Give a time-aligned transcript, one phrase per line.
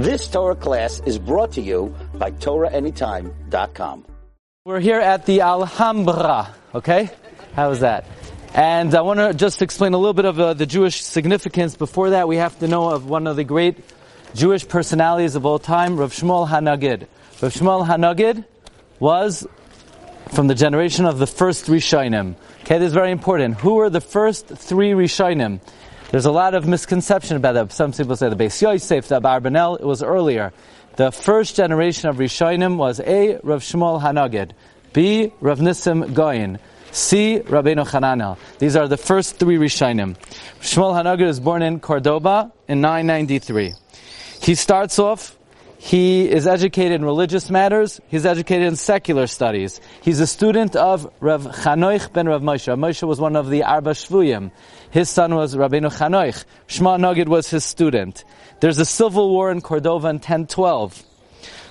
[0.00, 4.06] This Torah class is brought to you by TorahAnytime.com.
[4.64, 7.10] We're here at the Alhambra, okay?
[7.52, 8.06] How is that?
[8.54, 11.76] And I want to just explain a little bit of uh, the Jewish significance.
[11.76, 13.76] Before that, we have to know of one of the great
[14.34, 17.06] Jewish personalities of all time, Rav Shmuel Hanagid.
[17.42, 18.46] Rav Shmuel Hanagid
[19.00, 19.46] was
[20.30, 22.36] from the generation of the first Rishonim.
[22.62, 23.60] Okay, this is very important.
[23.60, 25.60] Who were the first three Rishonim?
[26.10, 27.70] There's a lot of misconception about that.
[27.70, 30.52] Some people say the Beis Yosef, the Abarbanel, it was earlier.
[30.96, 33.38] The first generation of Rishonim was A.
[33.44, 34.50] Rav Shmuel Hanagid,
[34.92, 35.32] B.
[35.40, 36.58] Rav Nissim Gaon,
[36.90, 37.38] C.
[37.44, 38.38] Rabbeinu Hananel.
[38.58, 40.16] These are the first three Rishonim.
[40.60, 43.74] Shmuel Hanagid was born in Cordoba in 993.
[44.42, 45.38] He starts off
[45.82, 48.02] he is educated in religious matters.
[48.08, 49.80] He's educated in secular studies.
[50.02, 52.70] He's a student of Rav Chanoich ben Rav Moshe.
[52.78, 54.50] Moshe was one of the Arba Shvuyim.
[54.90, 56.44] His son was Rabbeinu Chanoich.
[56.68, 58.24] Shmuel Hanagid was his student.
[58.60, 61.02] There's a civil war in Cordova in 1012.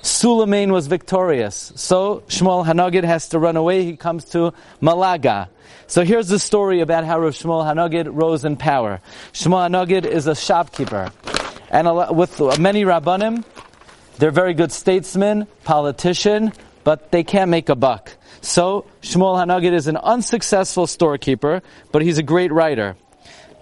[0.00, 1.70] Suleiman was victorious.
[1.76, 3.84] So Shmuel Hanagid has to run away.
[3.84, 5.50] He comes to Malaga.
[5.86, 9.02] So here's the story about how Rav Shmuel Hanagid rose in power.
[9.34, 11.12] Shmuel Hanagid is a shopkeeper.
[11.70, 13.44] And with many Rabbanim,
[14.18, 16.52] they're very good statesmen, politician,
[16.84, 18.12] but they can't make a buck.
[18.40, 22.96] So Shmuel Hanagid is an unsuccessful storekeeper, but he's a great writer.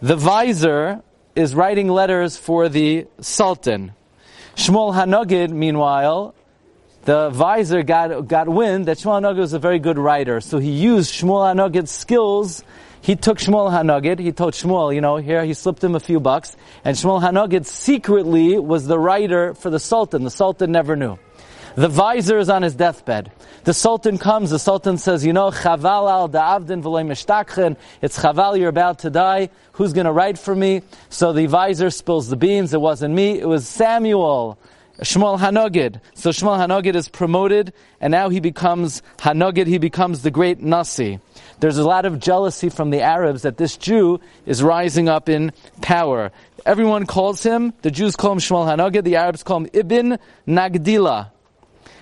[0.00, 1.02] The vizier
[1.34, 3.92] is writing letters for the sultan.
[4.54, 6.34] Shmuel Hanagid, meanwhile,
[7.04, 10.70] the vizier got, got wind that Shmuel Hanagid was a very good writer, so he
[10.70, 12.64] used Shmuel Hanagid's skills
[13.06, 16.18] he took Shmuel Hanagid, he told Shmuel, you know, here he slipped him a few
[16.18, 20.24] bucks, and Shmuel Hanagid secretly was the writer for the Sultan.
[20.24, 21.16] The Sultan never knew.
[21.76, 23.30] The vizier is on his deathbed.
[23.62, 28.70] The Sultan comes, the Sultan says, you know, Chaval al da'avdin v'loy it's Chaval, you're
[28.70, 30.82] about to die, who's gonna write for me?
[31.08, 34.58] So the vizier spills the beans, it wasn't me, it was Samuel.
[35.00, 36.00] Shmuel Hanogid.
[36.14, 41.20] So Shmuel Hanogid is promoted, and now he becomes Hanogid, he becomes the great Nasi.
[41.60, 45.52] There's a lot of jealousy from the Arabs that this Jew is rising up in
[45.82, 46.32] power.
[46.64, 51.30] Everyone calls him, the Jews call him Shmuel Hanogid, the Arabs call him Ibn Nagdila.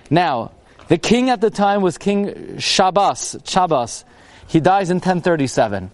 [0.09, 0.51] Now,
[0.87, 4.05] the king at the time was King Shabbas, Shabbas.
[4.47, 5.91] He dies in 1037.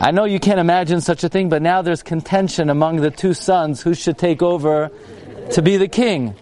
[0.00, 3.32] I know you can't imagine such a thing, but now there's contention among the two
[3.32, 4.90] sons who should take over
[5.52, 6.34] to be the king.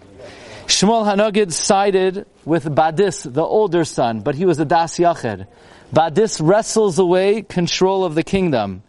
[0.66, 5.46] Shmuel Hanogid sided with Badis, the older son, but he was a Das Yachid.
[5.92, 8.82] Badis wrestles away control of the kingdom.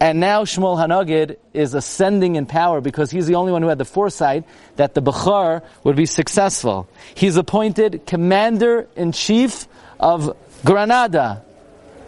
[0.00, 3.78] And now Shmuel Hanogid is ascending in power because he's the only one who had
[3.78, 4.44] the foresight
[4.76, 6.88] that the Bukhar would be successful.
[7.14, 9.66] He's appointed commander in chief
[9.98, 11.44] of Granada.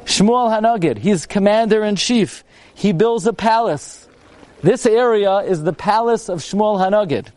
[0.05, 2.45] Shmuel Hanogid, he's commander in chief.
[2.75, 4.07] He builds a palace.
[4.63, 7.29] This area is the palace of Shmuel Hanogid.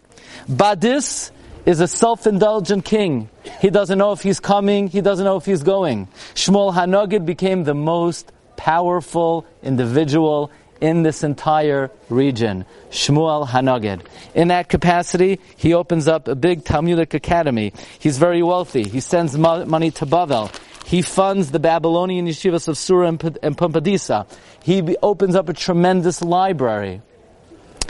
[0.50, 1.32] Badis
[1.66, 3.30] is a self-indulgent king.
[3.60, 6.08] He doesn't know if he's coming, he doesn't know if he's going.
[6.34, 12.66] Shmuel Hanogid became the most powerful individual in this entire region.
[12.90, 14.02] Shmuel Hanogid.
[14.34, 17.74] In that capacity, he opens up a big Talmudic academy.
[18.00, 18.84] He's very wealthy.
[18.84, 20.52] He sends money to Bavel.
[20.84, 24.26] He funds the Babylonian yeshivas of Sura and Pumbedisa.
[24.64, 27.02] He opens up a tremendous library.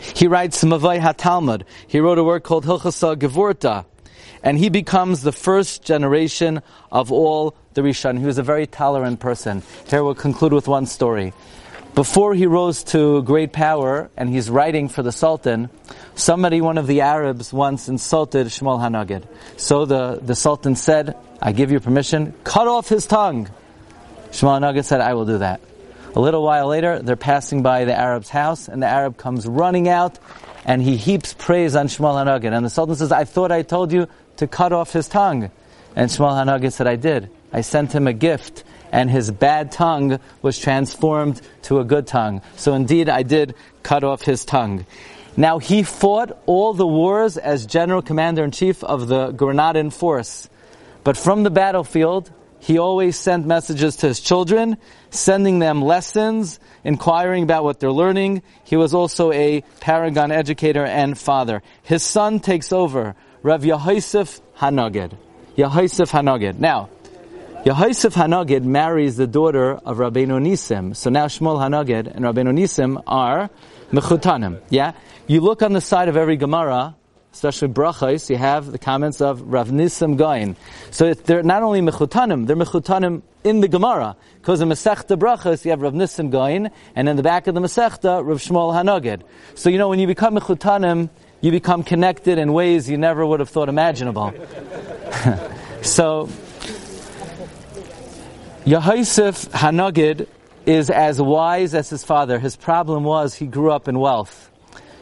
[0.02, 1.64] He writes Mavai HaTalmud.
[1.88, 3.86] He wrote a work called Hilchasa Gevurta.
[4.44, 8.20] And he becomes the first generation of all the Rishon.
[8.20, 9.62] He was a very tolerant person.
[9.88, 11.34] Here we'll conclude with one story.
[11.94, 15.70] Before he rose to great power and he's writing for the Sultan,
[16.16, 19.26] somebody, one of the Arabs, once insulted Shmuel Hanagid.
[19.58, 23.50] So the, the Sultan said, I give you permission, cut off his tongue.
[24.32, 25.60] Shmuel Hanagid said, I will do that.
[26.14, 29.88] A little while later, they're passing by the Arab's house, and the Arab comes running
[29.88, 30.20] out,
[30.66, 32.54] and he heaps praise on Shmuel Hanagid.
[32.54, 34.08] And the Sultan says, I thought I told you
[34.38, 35.52] to cut off his tongue.
[35.96, 37.30] And Shmuel Hanagid said, I did.
[37.54, 42.42] I sent him a gift, and his bad tongue was transformed to a good tongue.
[42.58, 44.86] So indeed, I did cut off his tongue.
[45.38, 50.50] Now, he fought all the wars as general commander in chief of the Granadan force.
[51.06, 52.30] But from the battlefield,
[52.62, 54.78] he always sent messages to his children,
[55.10, 58.44] sending them lessons, inquiring about what they're learning.
[58.64, 61.64] He was also a paragon educator and father.
[61.82, 65.18] His son takes over, Rav Yehoisef Hanoged.
[65.58, 66.60] Yehoisef Hanoged.
[66.60, 66.92] Now,
[67.66, 70.96] Yehoisef Hanoged marries the daughter of Rabbeinu Nisim.
[70.96, 73.50] So now Shmuel Hanoged and Rabbeinu Nisim are
[73.92, 74.62] mechutanim.
[74.70, 74.94] Yeah?
[75.26, 76.96] You look on the side of every Gemara,
[77.34, 80.56] especially brachos, you have the comments of Rav Nisim Gaon.
[80.92, 84.16] So they're not only mechutanim, they're mechutanim in the Gemara.
[84.40, 87.62] Because in Masechta brachos, you have Rav Nisim Gaon, and in the back of the
[87.62, 89.24] Masechta, Rav Shmuel Hanoged.
[89.56, 93.40] So you know, when you become mechutanim, you become connected in ways you never would
[93.40, 94.32] have thought imaginable.
[95.82, 96.30] so,
[98.66, 100.28] Yehoshaphat Hanagid
[100.66, 102.38] is as wise as his father.
[102.38, 104.51] His problem was he grew up in wealth.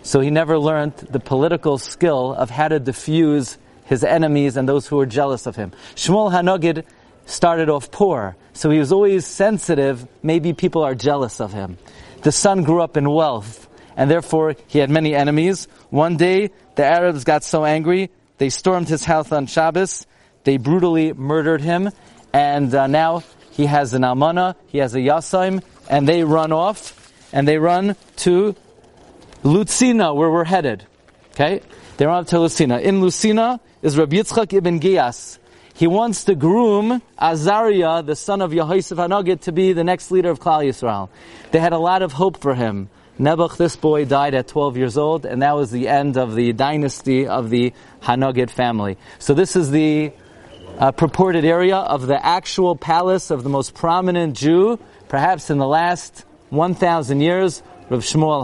[0.01, 4.87] So he never learned the political skill of how to diffuse his enemies and those
[4.87, 5.71] who were jealous of him.
[5.95, 6.85] Shmuel Hanagid
[7.25, 10.07] started off poor, so he was always sensitive.
[10.23, 11.77] Maybe people are jealous of him.
[12.21, 15.67] The son grew up in wealth, and therefore he had many enemies.
[15.89, 20.05] One day, the Arabs got so angry, they stormed his house on Shabbos,
[20.43, 21.89] they brutally murdered him,
[22.31, 27.11] and uh, now he has an almana, he has a yasaim, and they run off,
[27.33, 28.55] and they run to
[29.43, 30.85] Lucena, where we're headed.
[31.31, 31.61] Okay?
[31.97, 32.81] They run up to Lucena.
[32.81, 35.39] In Lucena is Rabbi Yitzchak ibn Giyas.
[35.73, 40.29] He wants to groom Azariah, the son of Yehoshaphat Hanagid, to be the next leader
[40.29, 41.09] of Klal Yisrael.
[41.51, 42.89] They had a lot of hope for him.
[43.17, 46.51] Nebuch, this boy, died at 12 years old, and that was the end of the
[46.51, 48.97] dynasty of the Hanagid family.
[49.19, 50.11] So this is the
[50.77, 55.67] uh, purported area of the actual palace of the most prominent Jew, perhaps in the
[55.67, 58.43] last 1,000 years, Rav Shmuel